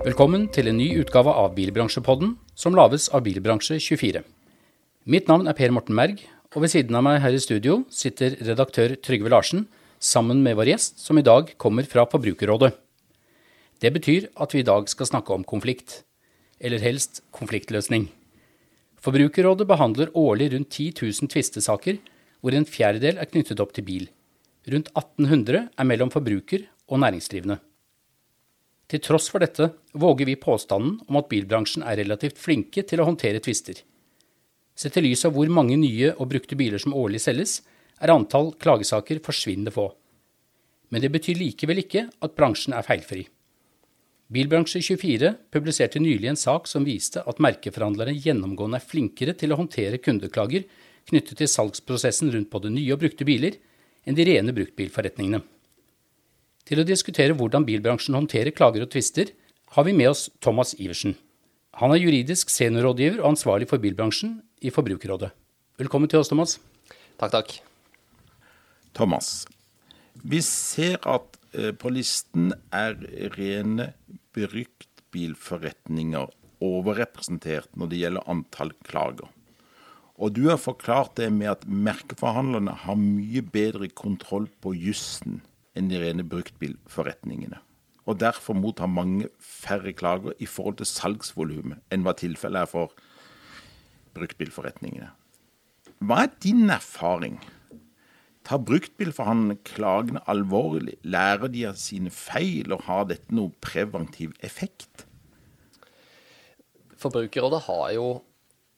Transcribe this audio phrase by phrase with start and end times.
[0.00, 4.22] Velkommen til en ny utgave av Bilbransjepodden, som lages av Bilbransje24.
[5.10, 8.34] Mitt navn er Per Morten Merg, og ved siden av meg her i studio sitter
[8.42, 9.66] redaktør Trygve Larsen
[10.02, 12.72] sammen med vår gjest, som i dag kommer fra Forbrukerrådet.
[13.80, 16.02] Det betyr at vi i dag skal snakke om konflikt,
[16.60, 18.08] eller helst konfliktløsning.
[19.00, 22.00] Forbrukerrådet behandler årlig rundt 10 000 tvistesaker,
[22.40, 24.08] hvor en fjerdedel er knyttet opp til bil.
[24.68, 27.56] Rundt 1800 er mellom forbruker og næringsdrivende.
[28.90, 33.06] Til tross for dette våger vi påstanden om at bilbransjen er relativt flinke til å
[33.06, 33.78] håndtere tvister.
[34.74, 37.60] Sett i lys av hvor mange nye og brukte biler som årlig selges,
[38.00, 39.90] er antall klagesaker forsvinnende få.
[40.90, 43.26] Men det betyr likevel ikke at bransjen er feilfri.
[44.30, 49.98] Bilbransje24 publiserte nylig en sak som viste at merkeforhandlere gjennomgående er flinkere til å håndtere
[50.02, 50.66] kundeklager
[51.10, 53.56] knyttet til salgsprosessen rundt både nye og brukte biler,
[54.06, 55.42] enn de rene bruktbilforretningene.
[56.68, 59.32] Til å diskutere hvordan bilbransjen håndterer klager og tvister,
[59.74, 61.16] har vi med oss Thomas Iversen.
[61.78, 65.30] Han er juridisk seniorrådgiver og ansvarlig for bilbransjen i Forbrukerrådet.
[65.80, 66.58] Velkommen til oss, Thomas.
[67.20, 67.54] Takk, takk.
[68.96, 69.46] Thomas,
[70.26, 72.98] vi ser at eh, på listen er
[73.36, 73.92] rene
[74.36, 76.26] bruktbilforretninger
[76.60, 79.28] overrepresentert når det gjelder antall klager.
[80.20, 85.40] Og du har forklart det med at merkeforhandlerne har mye bedre kontroll på jussen
[85.78, 87.56] enn de rene bruktbilforretningene.
[88.04, 92.92] Og derfor mottar mange færre klager i forhold til salgsvolumet enn hva tilfellet er for
[94.16, 95.08] bruktbilforretningene.
[96.04, 97.38] Hva er din erfaring?
[98.44, 100.98] Tar bruktbilforhandlerne klagene alvorlig?
[101.04, 105.04] Lærer de av sine feil, og har dette noe preventiv effekt?
[107.00, 108.08] Forbrukerrådet har jo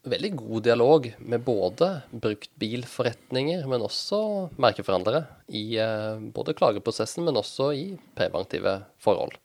[0.02, 4.18] veldig god dialog med både bruktbilforretninger, men også
[4.60, 5.22] merkeforhandlere
[5.54, 7.86] i eh, både klageprosessen, men også i
[8.18, 9.36] preventive forhold.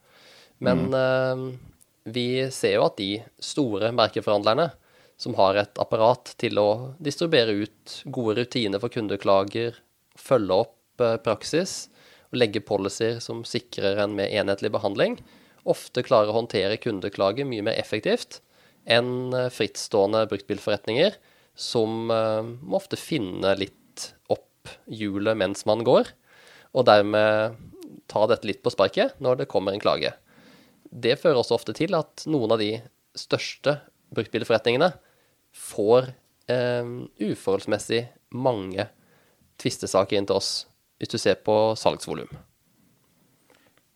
[0.58, 0.98] Men mm.
[0.98, 1.44] eh,
[2.18, 3.12] vi ser jo at de
[3.44, 4.72] store merkeforhandlerne,
[5.18, 6.70] som har et apparat til å
[7.02, 9.78] distribuere ut gode rutiner for kundeklager,
[10.18, 11.86] følge opp eh, praksis
[12.32, 15.20] og legge policyer som sikrer en mer enhetlig behandling,
[15.68, 18.42] ofte klarer å håndtere kundeklager mye mer effektivt
[18.88, 21.18] enn eh, frittstående bruktbilforretninger
[21.58, 26.12] som uh, må ofte finne litt opp hjulet mens man går,
[26.78, 27.58] og dermed
[28.08, 30.12] ta dette litt på sparket når det kommer en klage.
[30.88, 32.76] Det fører også ofte til at noen av de
[33.18, 33.80] største
[34.14, 34.92] bruktbilforretningene
[35.58, 36.12] får
[36.54, 36.86] uh,
[37.18, 38.06] uforholdsmessig
[38.38, 38.86] mange
[39.58, 40.52] tvistesaker inn til oss,
[41.02, 42.30] hvis du ser på salgsvolum.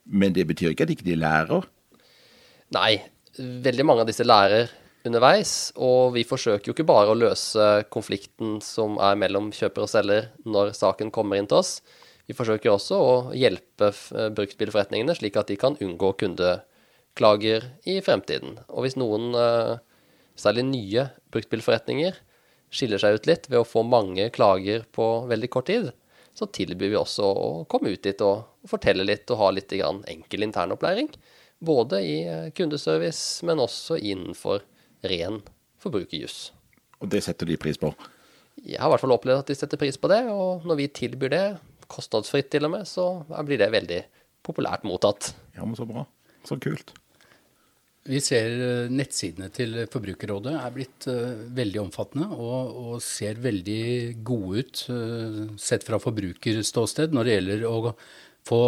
[0.10, 1.70] Men det betyr ikke at ikke de lærer?
[2.74, 2.96] Nei,
[3.38, 4.72] veldig mange av disse lærer
[5.08, 5.72] underveis.
[5.80, 10.32] Og vi forsøker jo ikke bare å løse konflikten som er mellom kjøper og selger
[10.46, 11.80] når saken kommer inn til oss.
[12.30, 18.60] Vi forsøker også å hjelpe eh, bruktbilforretningene, slik at de kan unngå kundeklager i fremtiden.
[18.70, 19.74] Og hvis noen, eh,
[20.40, 22.20] særlig nye bruktbilforretninger,
[22.72, 25.92] skiller seg ut litt ved å få mange klager på veldig kort tid,
[26.32, 30.48] så tilbyr vi også å komme ut dit og fortelle litt og ha litt enkel
[30.48, 31.12] internopplæring.
[31.62, 34.64] Både i eh, kundeservice, men også innenfor
[35.08, 35.42] ren
[35.82, 36.52] forbrukerjuss.
[37.02, 37.92] Og det setter de pris på?
[38.62, 40.90] Jeg har i hvert fall opplevd at de setter pris på det, og når vi
[41.02, 41.46] tilbyr det,
[41.92, 43.08] kostnadsfritt til og med, så
[43.48, 44.02] blir det veldig
[44.46, 45.34] populært mottatt.
[45.58, 46.06] Ja, men så bra.
[46.48, 46.94] Så kult.
[48.10, 54.24] Vi ser eh, nettsidene til Forbrukerrådet er blitt uh, veldig omfattende og, og, ser veldig
[54.26, 57.94] gode ut uh, sett fra forbrukerståsted når det gjelder å
[58.50, 58.62] få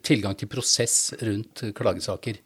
[0.00, 2.38] tilgang til prosess rundt klagesaker.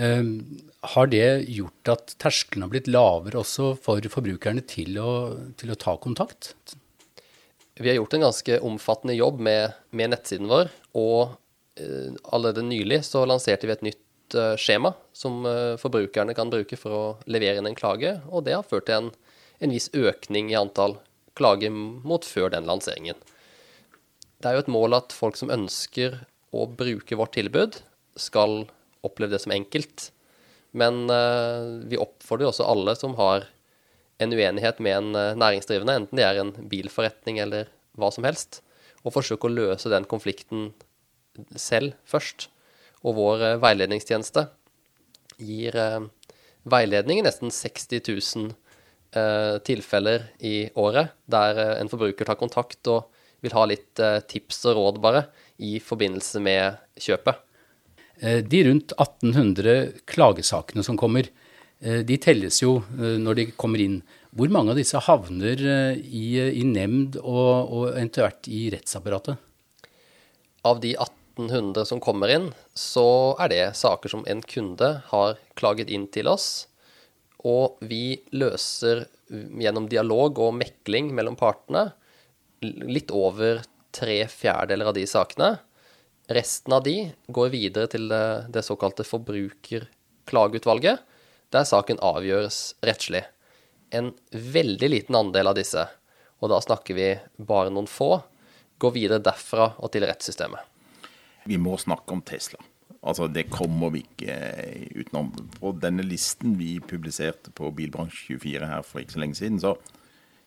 [0.00, 5.10] Ehm, har det gjort at terskelen har blitt lavere også for forbrukerne til å,
[5.60, 6.54] til å ta kontakt?
[7.80, 10.70] Vi har gjort en ganske omfattende jobb med, med nettsiden vår.
[11.00, 11.32] Og
[11.80, 16.76] uh, allerede nylig så lanserte vi et nytt uh, skjema som uh, forbrukerne kan bruke
[16.80, 18.18] for å levere inn en klage.
[18.28, 19.12] Og det har ført til en,
[19.64, 20.98] en viss økning i antall
[21.36, 23.16] klager mot før den lanseringen.
[24.40, 26.22] Det er jo et mål at folk som ønsker
[26.56, 27.80] å bruke vårt tilbud,
[28.20, 28.64] skal
[29.06, 30.10] oppleve det som enkelt.
[30.76, 33.48] Men uh, vi oppfordrer også alle som har
[34.20, 38.60] en uenighet med en uh, næringsdrivende, enten det er en bilforretning eller hva som helst,
[39.02, 40.70] å forsøke å løse den konflikten
[41.56, 42.48] selv først.
[43.02, 44.46] Og vår uh, veiledningstjeneste
[45.40, 45.72] gir
[46.68, 48.50] veiledning i nesten 60 000
[49.64, 53.08] tilfeller i året, der en forbruker tar kontakt og
[53.40, 55.22] vil ha litt tips og råd bare
[55.64, 57.40] i forbindelse med kjøpet.
[58.20, 61.28] Eh, de rundt 1800 klagesakene som kommer,
[61.80, 64.00] eh, de telles jo eh, når de kommer inn.
[64.36, 65.58] Hvor mange av disse havner
[65.98, 69.40] i, i nemnd og, og eventuelt i rettsapparatet?
[70.62, 75.92] av de 1800 som kommer inn, så er det saker som en kunde har klaget
[75.92, 76.66] inn til oss.
[77.46, 81.90] Og vi løser gjennom dialog og mekling mellom partene
[82.60, 83.62] litt over
[83.96, 85.54] tre fjerdedeler av de sakene.
[86.30, 91.00] Resten av de går videre til det, det såkalte forbrukerklageutvalget,
[91.50, 93.24] der saken avgjøres rettslig.
[93.90, 95.88] En veldig liten andel av disse,
[96.38, 98.20] og da snakker vi bare noen få,
[98.78, 100.62] går videre derfra og til rettssystemet.
[101.50, 102.62] Vi må snakke om Tesla.
[103.02, 104.36] Altså, Det kommer vi ikke
[105.02, 105.32] utenom.
[105.58, 109.74] På denne listen vi publiserte på Bilbransje24 her for ikke så lenge siden, så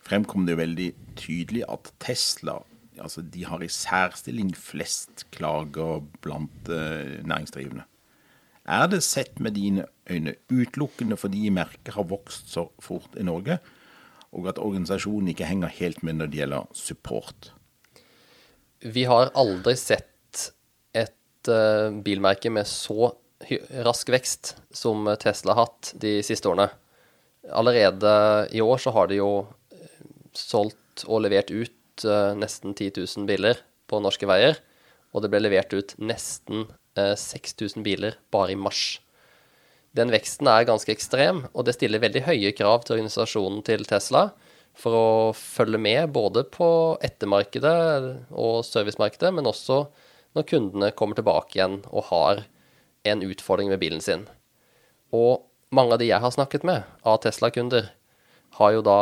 [0.07, 0.89] fremkom det jo veldig
[1.19, 2.61] tydelig at Tesla
[3.03, 7.85] altså de har i særstilling flest klager blant uh, næringsdrivende.
[8.63, 13.59] Er det sett med dine øyne utelukkende fordi merket har vokst så fort i Norge,
[14.31, 17.51] og at organisasjonen ikke henger helt med når det gjelder support?
[18.83, 20.47] Vi har aldri sett
[20.95, 23.11] et uh, bilmerke med så
[23.83, 26.69] rask vekst som Tesla har hatt de siste årene.
[27.51, 28.13] Allerede
[28.55, 29.31] i år så har de jo
[29.73, 31.73] eh, solgt og levert ut
[32.07, 34.59] uh, nesten 10 000 biler på norske veier.
[35.13, 36.67] Og det ble levert ut nesten
[36.97, 38.97] uh, 6000 biler bare i mars.
[39.93, 44.31] Den veksten er ganske ekstrem, og det stiller veldig høye krav til organisasjonen til Tesla
[44.73, 46.69] for å følge med både på
[47.05, 47.75] ettermarkedet
[48.31, 49.83] og servicemarkedet, men også
[50.33, 52.41] når kundene kommer tilbake igjen og har
[53.05, 54.25] en utfordring med bilen sin.
[55.13, 57.91] Og mange av de jeg har snakket med av Tesla-kunder,
[58.57, 58.99] har jo da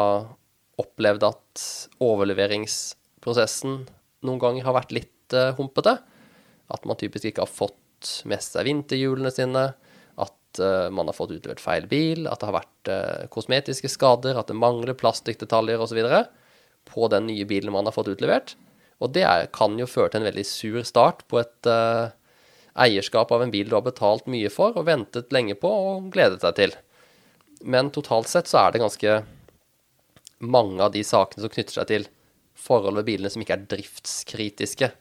[0.81, 1.65] opplevd at
[2.03, 3.83] overleveringsprosessen
[4.27, 5.97] noen ganger har vært litt uh, humpete.
[6.71, 7.77] At man typisk ikke har fått
[8.29, 9.65] med seg vinterhjulene sine
[10.21, 14.37] at uh, man har fått utlevert feil bil, at det har vært uh, kosmetiske skader,
[14.39, 16.01] at det mangler plastikkdetaljer osv.
[16.91, 18.55] på den nye bilen man har fått utlevert.
[19.01, 21.69] Og det er, kan jo føre til en veldig sur start på et
[22.77, 26.43] eierskap av en bil du har betalt mye for og ventet lenge på og gledet
[26.43, 26.75] deg til.
[27.65, 29.15] Men totalt sett så er det ganske
[30.41, 32.09] mange av de sakene som knytter seg til
[32.61, 34.91] forhold ved bilene som ikke er driftskritiske.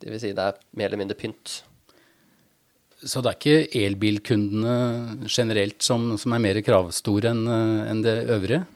[0.00, 0.22] Dvs.
[0.22, 1.60] Si det er mer eller mindre pynt.
[3.00, 8.66] Så det er ikke elbilkundene generelt som, som er mer kravstore enn en det øvrige?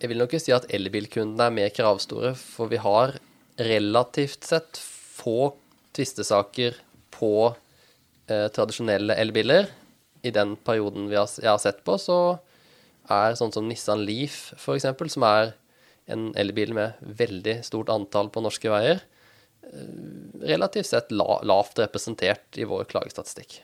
[0.00, 3.14] Jeg vil nok ikke si at elbilkundene er mer kravstore, for vi har
[3.60, 5.52] relativt sett få
[5.94, 6.76] tvistesaker
[7.14, 9.68] på eh, tradisjonelle elbiler.
[10.24, 12.18] I den perioden har, jeg har sett på, så
[13.12, 15.54] er sånn som Nissan Leaf, f.eks., som er
[16.10, 19.02] en elbil med veldig stort antall på norske veier,
[19.72, 23.62] Eh, relativt sett la, lavt representert i vår klagestatistikk.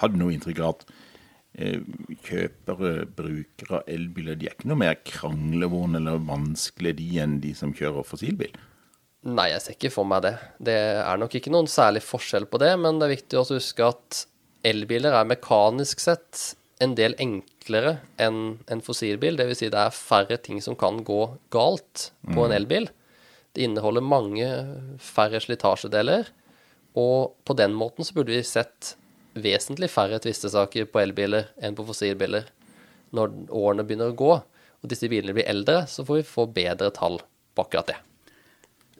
[0.00, 0.84] Har du noe inntrykk av at
[1.54, 1.82] eh,
[2.26, 7.54] kjøpere, brukere av elbiler, de er ikke noe mer kranglevåne eller vanskelige de enn de
[7.56, 8.56] som kjører fossilbil?
[9.24, 10.34] Nei, jeg ser ikke for meg det.
[10.60, 13.86] Det er nok ikke noen særlig forskjell på det, men det er viktig å huske
[13.86, 14.24] at
[14.66, 16.50] elbiler er mekanisk sett
[16.82, 19.38] en del enklere enn en fossilbil.
[19.38, 19.60] Dvs.
[19.62, 21.20] Si det er færre ting som kan gå
[21.54, 22.56] galt på en mm.
[22.58, 22.88] elbil.
[23.54, 24.48] Det inneholder mange
[24.98, 26.26] færre slitasjedeler,
[26.98, 28.96] og på den måten så burde vi sett
[29.34, 32.50] vesentlig færre tvistesaker på elbiler enn på fossilbiler
[33.14, 34.32] når årene begynner å gå
[34.84, 37.22] og disse bilene blir eldre, så får vi få bedre tall
[37.56, 37.96] på akkurat det.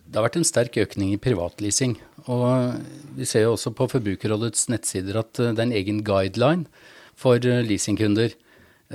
[0.05, 1.99] Det har vært en sterk økning i privatleasing.
[2.32, 2.78] Og
[3.19, 6.69] vi ser jo også på Forbrukerrådets nettsider at det er en egen guideline
[7.18, 8.35] for leasingkunder.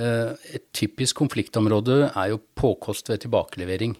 [0.00, 3.96] Eh, et typisk konfliktområde er jo påkost ved tilbakelevering.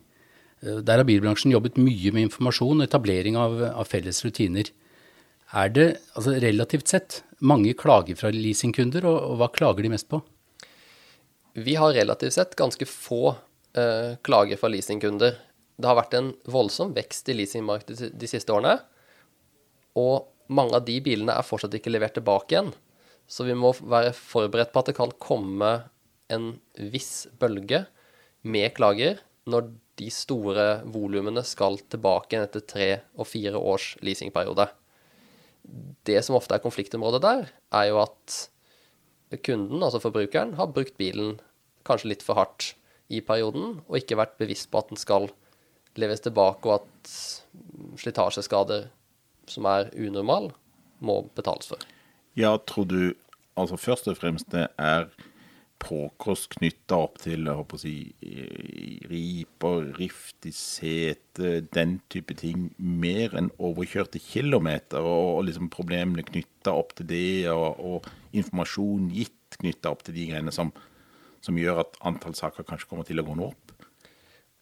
[0.62, 4.70] Eh, der har bilbransjen jobbet mye med informasjon og etablering av, av felles rutiner.
[5.50, 10.08] Er det altså relativt sett mange klager fra leasingkunder, og, og, hva klager de mest
[10.10, 10.20] på?
[11.58, 15.40] Vi har relativt sett ganske få uh, klager fra leasingkunder.
[15.80, 18.76] Det har vært en voldsom vekst i leasingmarkedet de siste årene.
[19.98, 22.70] Og mange av de bilene er fortsatt ikke levert tilbake igjen.
[23.30, 25.70] Så vi må være forberedt på at det kan komme
[26.30, 26.52] en
[26.92, 27.84] viss bølge
[28.42, 29.20] med klager
[29.50, 29.70] når
[30.00, 34.66] de store volumene skal tilbake igjen etter tre og fire års leasingperiode.
[36.08, 38.38] Det som ofte er konfliktområdet der, er jo at
[39.44, 41.36] kunden, altså forbrukeren, har brukt bilen
[41.86, 42.72] kanskje litt for hardt
[43.10, 45.28] i perioden, og ikke vært bevisst på at den skal
[46.00, 48.88] leves tilbake, og at slitasjeskader
[49.50, 50.50] som er unormal,
[51.00, 51.80] må betales for.
[52.38, 53.00] Ja, tror du
[53.58, 55.08] altså først og fremst det er
[55.80, 57.94] påkost knytta opp til jeg håper å si,
[59.08, 66.26] riper, rift i setet, den type ting, mer enn overkjørte kilometer, og, og liksom problemene
[66.26, 70.74] knytta opp til det, og, og informasjon gitt knytta opp til de greiene som,
[71.40, 73.88] som, gjør at antall saker kanskje kommer til å gå noe opp?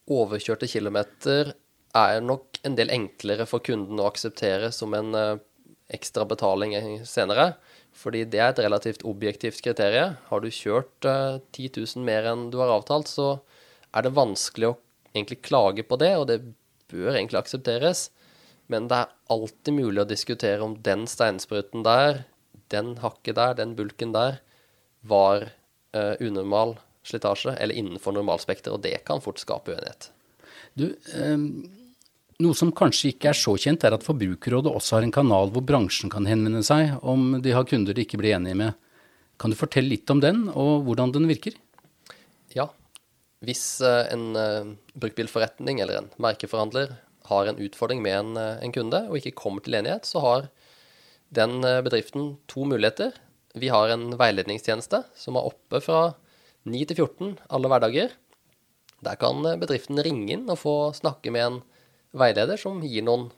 [0.09, 1.53] Overkjørte kilometer
[1.99, 5.43] er nok en del enklere for kunden å akseptere som en eh,
[5.93, 6.75] ekstra betaling
[7.09, 7.53] senere.
[7.99, 10.17] Fordi det er et relativt objektivt kriterium.
[10.29, 13.39] Har du kjørt uh, 10 000 mer enn du har avtalt, så
[13.97, 14.79] er det vanskelig å
[15.15, 16.43] egentlig klage på det, og det
[16.93, 18.09] bør egentlig aksepteres.
[18.69, 22.23] Men det er alltid mulig å diskutere om den steinspruten der,
[22.73, 24.43] den hakket der, den bulken der,
[25.09, 25.49] var
[25.97, 26.77] uh, unormal
[27.09, 30.11] slitasje eller innenfor normalspekter, og det kan fort skape uenighet.
[30.79, 31.49] Du, um
[32.43, 35.65] noe som kanskje ikke er så kjent, er at Forbrukerrådet også har en kanal hvor
[35.67, 38.77] bransjen kan henvende seg om de har kunder de ikke blir enige med.
[39.39, 41.57] Kan du fortelle litt om den, og hvordan den virker?
[42.55, 42.69] Ja.
[43.43, 46.95] Hvis eh, en brukbilforretning bruktbilforretning eller en merkeforhandler
[47.29, 50.47] har en utfordring med en, uh, en, kunde og ikke kommer til enighet, så har
[51.35, 53.13] den bedriften to muligheter.
[53.59, 56.15] Vi har en veiledningstjeneste som er oppe fra
[56.65, 58.15] 9 til 14 alle hverdager.
[59.05, 61.61] Der kan bedriften ringe inn og få snakke med en
[62.17, 63.29] veileder som gir noen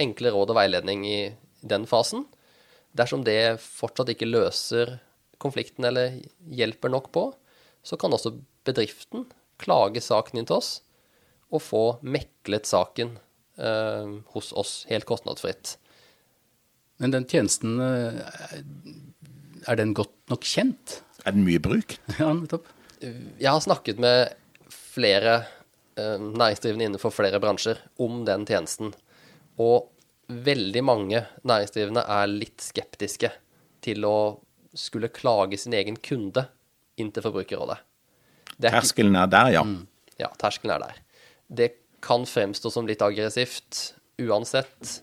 [0.00, 1.18] enkle råd og veiledning i
[1.66, 2.26] den fasen.
[2.96, 4.98] Dersom det fortsatt ikke løser
[5.42, 6.18] konflikten eller
[6.48, 7.28] hjelper nok på,
[7.84, 8.34] så kan også
[8.66, 9.26] bedriften
[9.62, 10.70] klage saken inn til oss
[11.54, 13.14] og få meklet saken
[13.60, 15.76] eh, hos oss helt kostnadsfritt.
[17.02, 18.56] Men den tjenesten, eh,
[19.66, 21.00] er den godt nok kjent?
[21.24, 22.00] Er den mye brukt?
[22.20, 22.72] Ja, nettopp.
[23.02, 24.32] Jeg har snakket med
[24.72, 25.42] flere
[25.96, 28.92] næringsdrivende innenfor flere bransjer om den tjenesten.
[29.62, 29.88] Og
[30.28, 33.30] veldig mange næringsdrivende er litt skeptiske
[33.84, 34.18] til å
[34.76, 36.46] skulle klage sin egen kunde
[37.00, 37.78] inn til Forbrukerrådet.
[38.56, 39.64] Er terskelen er der, ja.
[39.64, 39.84] Mm,
[40.20, 41.00] ja, terskelen er der.
[41.46, 41.70] Det
[42.04, 45.00] kan fremstå som litt aggressivt uansett,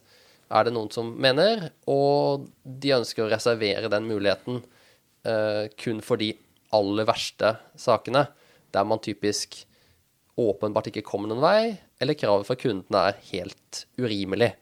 [0.54, 1.70] er det noen som mener.
[1.90, 6.34] Og de ønsker å reservere den muligheten uh, kun for de
[6.74, 8.28] aller verste sakene,
[8.74, 9.64] der man typisk
[10.40, 14.54] åpenbart ikke kommer noen vei, eller kravet fra kundene er helt urimelig,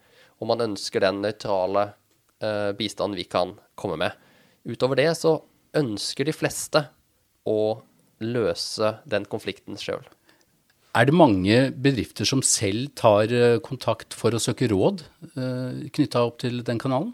[0.41, 1.91] og man ønsker den nøytrale
[2.43, 4.17] uh, bistanden vi kan komme med.
[4.67, 5.37] Utover det så
[5.77, 6.83] ønsker de fleste
[7.47, 7.81] å
[8.21, 10.03] løse den konflikten sjøl.
[10.91, 15.05] Er det mange bedrifter som selv tar eh, kontakt for å søke råd
[15.37, 17.13] uh, knytta opp til den kanalen?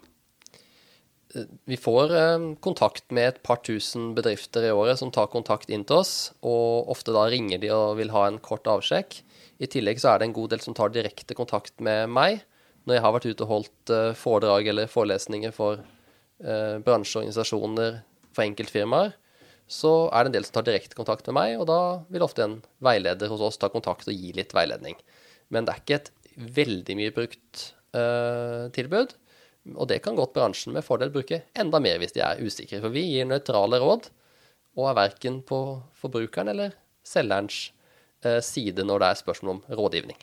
[1.70, 5.86] Vi får eh, kontakt med et par tusen bedrifter i året som tar kontakt inn
[5.88, 9.20] til oss, og ofte da ringer de og vil ha en kort avsjekk.
[9.58, 12.44] I tillegg så er det en god del som tar direkte kontakt med meg
[12.88, 17.98] når jeg har vært ute og holdt eh, foredrag eller forelesninger for eh, bransjeorganisasjoner
[18.32, 19.16] for enkeltfirmaer.
[19.68, 21.80] Så er det en del som tar direkte kontakt med meg, og da
[22.14, 24.96] vil ofte en veileder hos oss ta kontakt og gi litt veiledning.
[25.52, 26.12] Men det er ikke et
[26.58, 27.64] veldig mye brukt
[27.98, 29.12] uh, tilbud.
[29.76, 32.80] Og det kan godt bransjen med fordel bruke enda mer hvis de er usikre.
[32.84, 34.10] For vi gir nøytrale råd,
[34.78, 35.60] og er verken på
[35.98, 36.76] forbrukeren eller
[37.08, 37.72] selgerens
[38.24, 40.20] eh, side når det er spørsmål om rådgivning.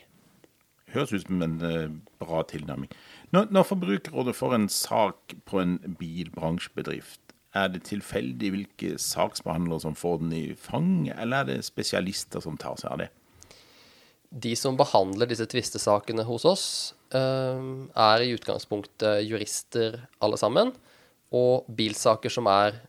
[0.95, 1.91] Høres ut som en eh,
[2.23, 2.93] bra tilnærming.
[3.35, 7.21] Når, når Forbrukerrådet får en sak på en bilbransjebedrift,
[7.55, 12.59] er det tilfeldig hvilke saksbehandlere som får den i fang, eller er det spesialister som
[12.59, 13.11] tar seg av det?
[14.35, 16.67] De som behandler disse tvistesakene hos oss,
[17.15, 20.73] er i utgangspunktet jurister alle sammen.
[21.35, 22.81] Og bilsaker som er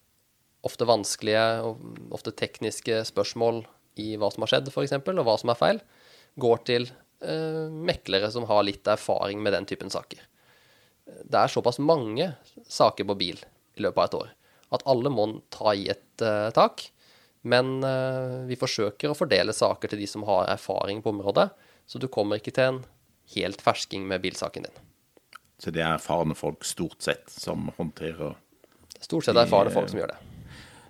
[0.66, 3.64] ofte vanskelige og ofte tekniske spørsmål
[4.02, 5.82] i hva som har skjedd, f.eks., og hva som er feil,
[6.42, 6.88] går til
[7.24, 10.26] eh, meklere som har litt erfaring med den typen saker.
[11.06, 12.32] Det er såpass mange
[12.66, 13.40] saker på bil
[13.78, 14.34] i løpet av et år
[14.74, 16.88] at alle må ta i et uh, tak.
[17.46, 21.50] Men uh, vi forsøker å fordele saker til de som har erfaring på området,
[21.86, 22.82] så du kommer ikke til en
[23.34, 24.80] helt fersking med bilsaken din.
[25.60, 28.36] Så det er erfarne folk stort sett som håndterer
[29.04, 30.22] Stort sett erfarne folk som gjør det.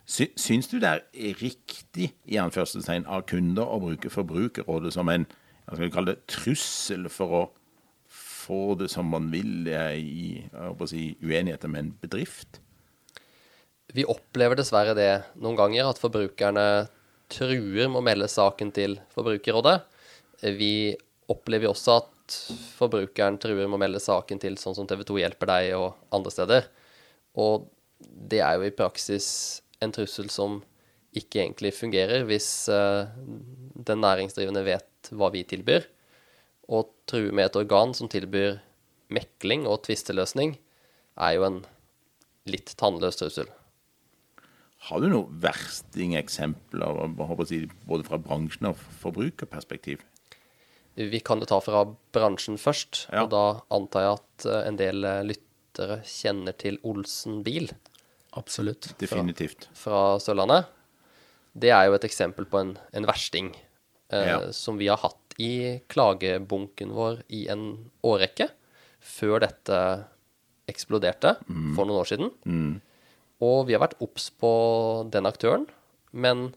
[0.06, 5.25] Sy syns du det er riktig i anførselstegn av kunder å bruke Forbrukerrådet som en
[5.65, 7.44] jeg skal kalle det, trussel for å
[8.06, 10.44] få det som man vil i
[10.86, 12.60] si, uenigheter med en bedrift?
[13.96, 15.10] Vi opplever dessverre det
[15.42, 16.86] noen ganger, at forbrukerne
[17.34, 19.80] truer med å melde saken til Forbrukerrådet.
[20.54, 20.94] Vi
[21.32, 22.12] opplever også at
[22.77, 26.34] forbrukeren truer med å melde saken til sånn som TV 2 hjelper deg og andre
[26.34, 26.70] steder.
[27.39, 27.67] Og
[28.00, 29.27] det er jo i praksis
[29.84, 30.62] en trussel som
[31.15, 33.08] ikke egentlig fungerer hvis uh,
[33.88, 35.86] den næringsdrivende vet hva vi tilbyr.
[36.65, 38.58] Å true med et organ som tilbyr
[39.13, 40.58] mekling og tvisteløsning,
[41.15, 41.62] er jo en
[42.50, 43.48] litt tannløs trussel.
[44.89, 50.03] Har du noen verstingeksempler både fra bransjen og forbrukerperspektiv?
[50.96, 51.84] Vi kan jo ta fra
[52.16, 53.06] bransjen først.
[53.12, 53.25] Ja.
[53.25, 53.44] Og da
[53.75, 57.68] antar jeg at eh, en del eh, lyttere kjenner til Olsen bil.
[58.40, 58.94] Absolutt.
[59.00, 59.68] Definitivt.
[59.74, 60.72] Fra, fra Sørlandet.
[61.56, 64.40] Det er jo et eksempel på en, en versting eh, ja.
[64.56, 67.68] som vi har hatt i klagebunken vår i en
[68.08, 68.48] årrekke
[69.04, 69.80] før dette
[70.72, 71.36] eksploderte
[71.75, 72.30] for noen år siden.
[73.44, 74.52] Og vi har vært obs på
[75.14, 75.68] den aktøren,
[76.16, 76.48] men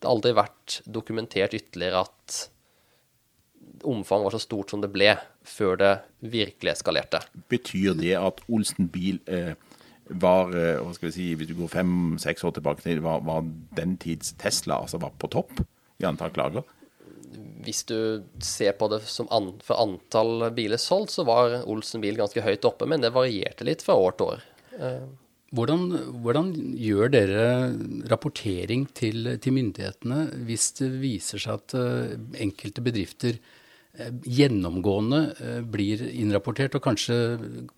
[0.00, 2.38] det har aldri vært dokumentert ytterligere at
[3.88, 5.14] omfanget var så stort som det ble,
[5.46, 5.92] før det
[6.32, 7.22] virkelig eskalerte.
[7.52, 9.54] Betyr det at Olsen bil eh,
[10.22, 13.46] var eh, hva skal vi si, Hvis du går fem-seks år tilbake, til, var, var
[13.76, 15.64] den tids Tesla altså var på topp
[16.02, 16.66] i antall klager?
[17.62, 22.18] Hvis du ser på det som an, for antall biler solgt, så var Olsen bil
[22.18, 24.46] ganske høyt oppe, men det varierte litt fra år til år.
[25.52, 25.82] Hvordan,
[26.24, 26.48] hvordan
[26.80, 27.46] gjør dere
[28.08, 33.36] rapportering til, til, myndighetene hvis det viser seg at uh, enkelte bedrifter
[34.24, 37.16] gjennomgående uh, blir innrapportert, og kanskje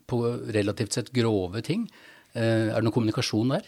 [0.09, 0.21] på
[0.55, 1.89] relativt sett grove ting?
[2.35, 3.67] er det noen kommunikasjon der?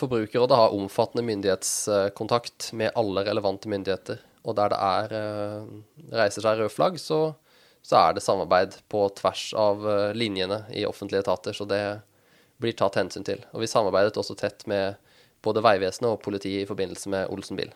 [0.00, 4.22] Forbrukerrådet har omfattende myndighetskontakt med alle relevante myndigheter.
[4.48, 5.12] Og der det er
[6.16, 7.34] reiser seg røde flagg, så,
[7.84, 9.84] så, er det samarbeid på tvers av
[10.16, 11.52] linjene i offentlige etater.
[11.52, 11.82] Så det,
[12.62, 13.42] blir tatt hensyn til.
[13.52, 14.96] Og vi samarbeidet også tett med
[15.44, 17.72] både Vegvesenet og politiet i forbindelse med Olsen bil.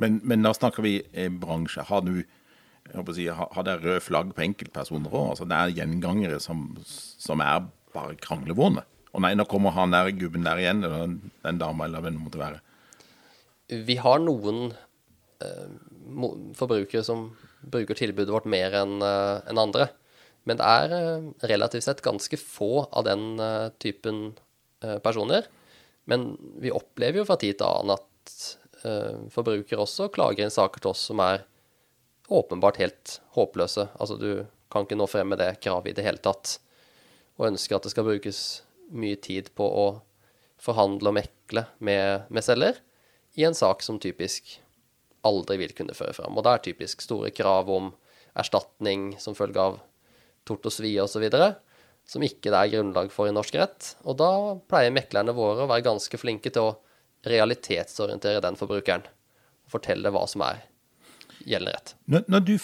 [0.00, 1.84] Men, men da snakker vi eh, bransje.
[1.88, 2.22] Har du
[3.14, 5.30] si, har det røde flagg på enkeltpersoner òg?
[5.34, 8.84] Altså, det er gjengangere som, som er bare kranglevåne?
[9.12, 12.16] Og nei, nå kommer han der gubben der igjen, eller den, den dama, eller hvem
[12.16, 12.60] det måtte være.
[13.72, 14.70] Vi har noen
[15.44, 15.72] eh,
[16.56, 17.30] forbrukere som
[17.62, 19.88] bruker tilbudet vårt mer enn eh, en andre.
[20.48, 24.32] Men det er eh, relativt sett ganske få av den eh, typen
[25.04, 25.44] personer.
[26.10, 28.32] Men vi opplever jo fra tid til annen at
[29.30, 31.44] forbrukere også klager inn saker til oss som er
[32.28, 33.88] åpenbart helt håpløse.
[33.98, 36.58] Altså du kan ikke nå frem med det kravet i det hele tatt,
[37.38, 38.62] og ønsker at det skal brukes
[38.92, 39.86] mye tid på å
[40.62, 42.78] forhandle og mekle med, med selger
[43.34, 44.58] i en sak som typisk
[45.26, 46.36] aldri vil kunne føre fram.
[46.36, 47.92] Og det er typisk store krav om
[48.38, 49.78] erstatning som følge av
[50.48, 51.28] tort og svie osv.,
[52.02, 53.92] som ikke det er grunnlag for i norsk rett.
[54.02, 54.32] Og da
[54.68, 56.76] pleier meklerne våre å være ganske flinke til å
[57.28, 59.06] realitetsorientere den forbrukeren.
[59.66, 60.64] Og fortelle hva som er
[61.46, 61.96] gjeldende.
[62.12, 62.56] Når, når, du,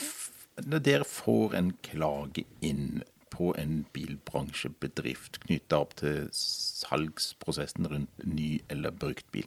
[0.66, 8.56] når dere får en klage inn på en bilbransjebedrift knytta opp til salgsprosessen rundt ny
[8.72, 9.46] eller brukt bil,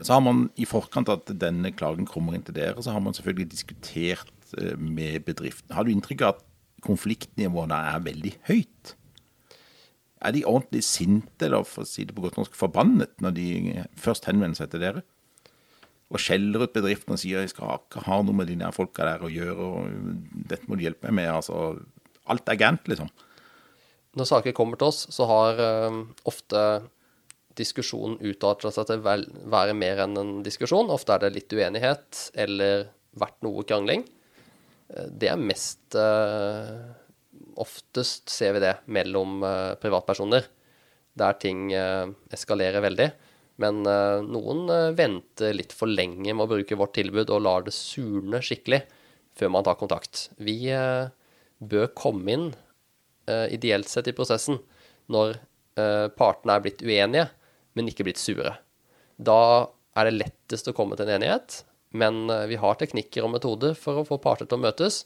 [0.00, 3.12] så har man i forkant at denne klagen kommer inn til dere, så har man
[3.12, 5.74] selvfølgelig diskutert eh, med bedriften.
[5.76, 6.46] Har du inntrykk av at
[6.82, 8.94] konfliktnivået er veldig høyt.
[10.22, 13.46] Er de ordentlig sinte, eller for å si det på godt norsk forbannet, når de
[13.98, 15.02] først henvender seg til dere?
[16.12, 19.06] Og skjeller ut bedriften og sier jeg skal ikke ha noe med de der folka
[19.08, 21.30] der å gjøre, og dette må du hjelpe meg med.
[21.32, 21.78] Altså,
[22.30, 23.08] alt er gærent, liksom.
[24.20, 26.64] Når saker kommer til oss, så har uh, ofte
[27.56, 29.14] diskusjonen utartet seg til å
[29.52, 30.92] være mer enn en diskusjon.
[30.92, 34.04] Ofte er det litt uenighet eller vært noe krangling.
[34.92, 36.92] Det er mest uh,
[37.60, 40.46] Oftest ser vi det mellom uh, privatpersoner,
[41.20, 43.08] der ting uh, eskalerer veldig.
[43.62, 43.84] Men
[44.26, 48.80] noen venter litt for lenge med å bruke vårt tilbud og lar det surne skikkelig
[49.38, 50.26] før man tar kontakt.
[50.42, 50.56] Vi
[51.62, 52.48] bør komme inn
[53.54, 54.58] ideelt sett i prosessen
[55.12, 55.38] når
[56.18, 57.28] partene er blitt uenige,
[57.78, 58.56] men ikke blitt sure.
[59.22, 59.38] Da
[59.98, 63.76] er det lettest å komme til en enighet, men eh, vi har teknikker og metoder
[63.78, 65.04] for å få parter til å møtes,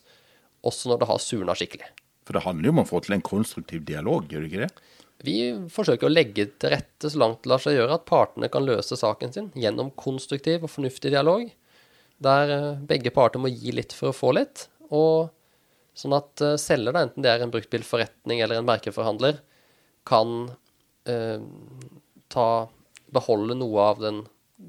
[0.67, 1.89] også når det har surna skikkelig.
[2.27, 4.87] For det handler jo om å få til en konstruktiv dialog, gjør det ikke det?
[5.25, 5.37] Vi
[5.73, 8.99] forsøker å legge til rette så langt det lar seg gjøre at partene kan løse
[9.01, 11.49] saken sin gjennom konstruktiv og fornuftig dialog,
[12.23, 14.67] der eh, begge parter må gi litt for å få litt.
[14.93, 15.33] Og
[15.97, 19.41] sånn at selger, da, enten det er en bruktbilforretning eller en merkeforhandler,
[20.07, 20.51] kan
[21.09, 21.41] eh,
[22.33, 22.49] ta,
[23.17, 24.25] beholde noe av den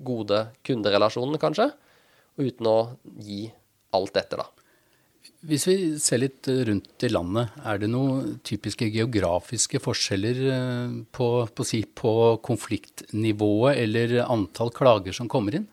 [0.07, 1.71] gode kunderelasjonen, kanskje,
[2.39, 2.77] uten å
[3.23, 3.47] gi
[3.97, 4.47] alt dette, da.
[5.47, 11.27] Hvis vi ser litt rundt i landet, er det noen typiske geografiske forskjeller eh, på,
[11.53, 12.11] på, si, på
[12.45, 15.67] konfliktnivået eller antall klager som kommer inn?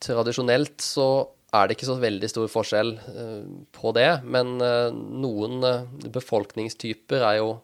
[0.00, 1.08] Tradisjonelt så
[1.52, 5.60] er det ikke så veldig stor forskjell eh, på det, men eh, noen
[6.14, 7.58] befolkningstyper er jo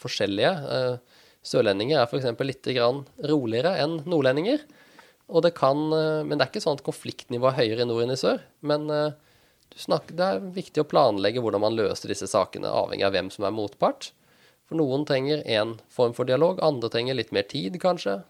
[0.00, 0.52] forskjellige.
[1.44, 2.28] Sørlendinger er f.eks.
[2.44, 2.68] litt
[3.28, 4.62] roligere enn nordlendinger.
[5.40, 8.14] Det kan, eh, men det er ikke sånn at konfliktnivået er høyere i nord enn
[8.14, 8.42] i sør.
[8.66, 9.12] Men eh,
[9.78, 13.46] snakker, det er viktig å planlegge hvordan man løser disse sakene, avhengig av hvem som
[13.46, 14.10] er motpart.
[14.70, 18.20] For noen trenger én form for dialog, andre trenger litt mer tid, kanskje.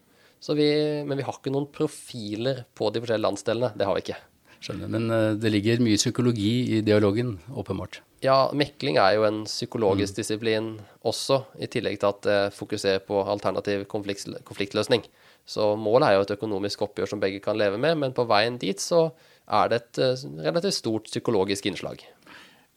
[0.41, 0.69] Vi,
[1.05, 3.75] men vi har ikke noen profiler på de forskjellige landsdelene.
[3.77, 4.21] Det har vi ikke.
[4.61, 8.01] Skjønner, Men eh, det ligger mye psykologi i dialogen, åpenbart.
[8.25, 10.19] Ja, mekling er jo en psykologisk mm.
[10.19, 10.71] disiplin
[11.09, 15.07] også, i tillegg til at det fokuserer på alternativ konflikt, konfliktløsning.
[15.49, 18.61] Så målet er jo et økonomisk oppgjør som begge kan leve med, men på veien
[18.61, 19.09] dit så
[19.51, 22.03] er det et eh, relativt stort psykologisk innslag.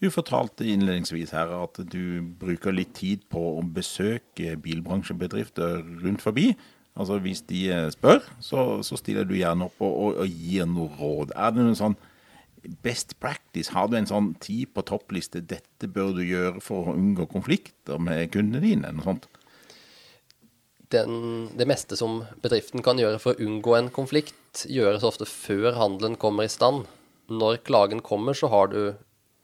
[0.01, 6.49] Du fortalte innledningsvis her at du bruker litt tid på å besøke bilbransjebedrifter rundt forbi.
[6.99, 10.67] Altså Hvis de eh, spør, så, så stiller du gjerne opp og, og, og gir
[10.69, 11.31] noe råd.
[11.35, 11.95] Er det noen sånn
[12.83, 13.71] best practice?
[13.73, 17.99] Har du en sånn tid på toppliste 'dette bør du gjøre for å unngå konflikter
[17.99, 18.91] med kundene dine'?
[18.91, 19.29] noe sånt?
[20.93, 25.73] Den, det meste som bedriften kan gjøre for å unngå en konflikt, gjøres ofte før
[25.79, 26.85] handelen kommer i stand.
[27.33, 28.93] Når klagen kommer, så har du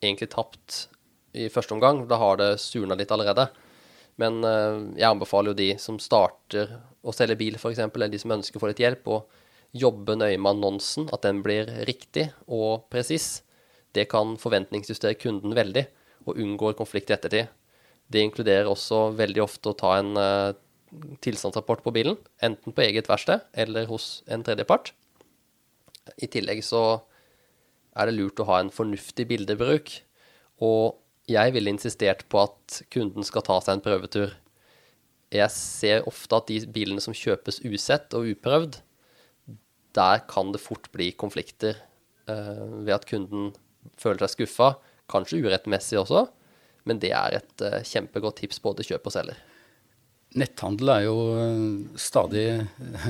[0.03, 0.85] egentlig tapt
[1.33, 2.03] i første omgang.
[2.09, 3.47] Da har det surna litt allerede.
[4.19, 8.35] Men eh, jeg anbefaler jo de som starter å selge bil, f.eks., eller de som
[8.35, 9.23] ønsker å få litt hjelp, å
[9.79, 13.39] jobbe nøye med annonsen, at den blir riktig og presis.
[13.95, 15.85] Det kan forventningsjustere kunden veldig,
[16.27, 17.53] og unngår konflikt i ettertid.
[18.09, 20.57] Det inkluderer også veldig ofte å ta en uh,
[21.23, 24.93] tilstandsrapport på bilen, enten på eget verksted eller hos en tredjepart.
[26.17, 27.01] I tillegg så
[27.99, 29.91] er det lurt å ha en fornuftig bildebruk,
[30.63, 30.99] og
[31.29, 34.33] jeg ville insistert på at kunden skal ta seg en prøvetur.
[35.33, 38.79] Jeg ser ofte at de bilene som kjøpes usett og uprøvd,
[39.97, 41.77] der kan det fort bli konflikter
[42.29, 43.51] uh, ved at kunden
[43.99, 44.73] føler seg skuffa,
[45.09, 46.27] kanskje urettmessig også,
[46.89, 49.48] men det er et uh, kjempegodt tips både kjøp og selger.
[50.37, 51.61] Netthandel er jo eh,
[51.97, 53.05] stadig eh,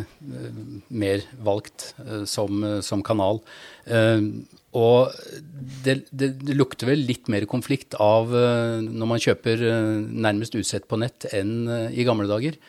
[0.88, 3.42] mer valgt eh, som, som kanal.
[4.80, 5.18] Og
[5.84, 9.64] det, det, det, lukter vel litt mer konflikt av når man kjøper
[10.14, 12.60] nærmest usett på nett enn i gamle dager.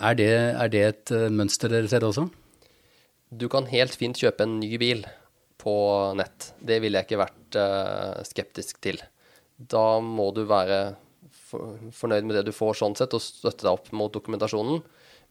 [0.00, 2.24] Er det, er det et mønster dere ser også?
[3.28, 5.04] Du kan helt fint kjøpe en ny bil
[5.60, 5.76] på
[6.16, 6.54] nett.
[6.64, 7.60] Det ville jeg ikke vært
[8.32, 8.98] skeptisk til.
[9.60, 10.80] Da må du være
[11.50, 14.82] fornøyd med det du får sånn sett, og støtte deg opp mot dokumentasjonen.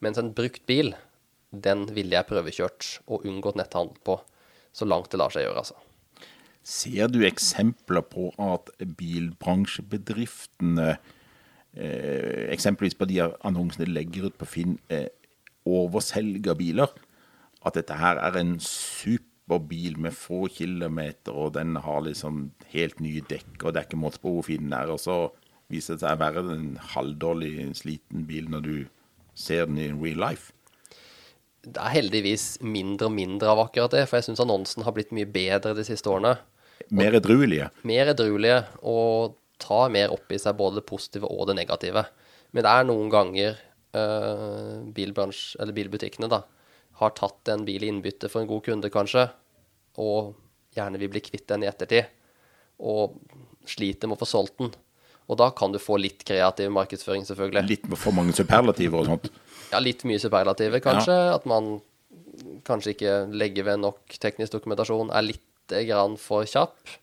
[0.04, 0.94] Mens en brukt bil,
[1.52, 4.20] den ville jeg prøvekjørt og unngått netthandel på,
[4.76, 5.78] så langt det lar seg gjøre, altså.
[6.70, 10.90] Ser du eksempler på at bilbransjebedriftene,
[11.74, 15.10] eh, eksempelvis på de annonsene de legger ut på Finn, eh,
[15.66, 16.88] overselger biler?
[17.66, 23.22] At dette her er en superbil med få kilometer, og den har liksom helt nye
[23.22, 24.90] dekk, og det er ikke måte på hvor fin den er.
[24.90, 25.32] og så
[25.70, 28.76] viser seg å være en halvdårlig, sliten bil når du
[29.38, 30.54] ser den i real life?
[31.60, 35.12] Det er heldigvis mindre og mindre av akkurat det, for jeg syns annonsen har blitt
[35.16, 36.38] mye bedre de siste årene.
[36.96, 37.68] Mer edruelige?
[37.88, 42.06] Mer edruelige, og tar mer opp i seg både det positive og det negative.
[42.56, 43.60] Men det er noen ganger
[43.94, 46.44] uh, bilbutikkene da,
[47.00, 49.28] har tatt en bil i innbytte for en god kunde, kanskje,
[50.00, 50.34] og
[50.76, 52.08] gjerne vil bli kvitt den i ettertid,
[52.80, 53.20] og
[53.68, 54.72] sliter med å få solgt den.
[55.30, 57.66] Og da kan du få litt kreativ markedsføring, selvfølgelig.
[57.70, 59.30] Litt for mange superlativer og sånt?
[59.70, 61.14] Ja, litt mye superlativer, kanskje.
[61.14, 61.36] Ja.
[61.38, 61.78] At man
[62.66, 66.98] kanskje ikke legger ved nok teknisk dokumentasjon, er litt grann for kjapp.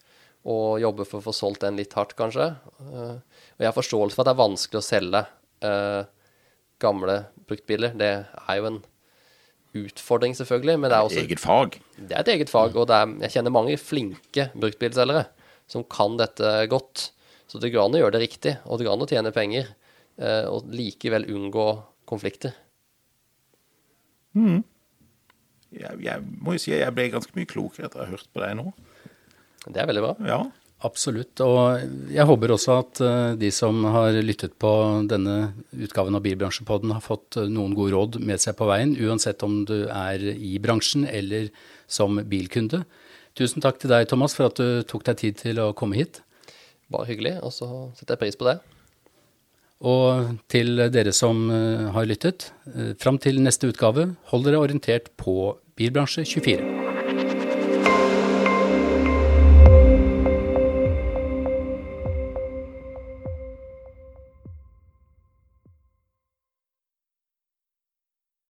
[0.46, 2.52] Og jobber for å få solgt den litt hardt, kanskje.
[2.82, 5.22] Uh, og jeg har forståelse for at det er vanskelig å selge
[5.66, 6.02] uh,
[6.82, 7.16] gamle
[7.48, 7.94] bruktbiler.
[7.98, 8.82] Det er jo en
[9.76, 10.78] utfordring, selvfølgelig.
[10.82, 11.80] Men det er også Eget fag?
[11.96, 12.78] Det er et eget fag.
[12.78, 15.26] Og er, jeg kjenner mange flinke bruktbilselgere
[15.70, 17.10] som kan dette godt.
[17.46, 19.68] Så det går an å gjøre det riktig, og det går an å tjene penger,
[20.18, 21.66] eh, og likevel unngå
[22.08, 22.54] konflikter.
[24.36, 24.60] Mm.
[25.76, 28.28] Jeg, jeg, må jo si at jeg ble ganske mye klokere etter å ha hørt
[28.32, 28.70] på deg nå.
[29.66, 30.14] Det er veldig bra.
[30.26, 30.40] Ja.
[30.84, 31.40] Absolutt.
[31.40, 34.70] Og jeg håper også at uh, de som har lyttet på
[35.08, 39.42] denne utgaven av Bilbransjepodden, har fått uh, noen gode råd med seg på veien, uansett
[39.46, 41.48] om du er i bransjen eller
[41.88, 42.82] som bilkunde.
[43.36, 46.20] Tusen takk til deg, Thomas, for at du tok deg tid til å komme hit.
[46.92, 47.68] Bare hyggelig, og så
[47.98, 48.58] setter jeg pris på det.
[49.84, 55.12] Og til dere som eh, har lyttet, eh, fram til neste utgave, hold dere orientert
[55.20, 56.85] på Bilbransje 24.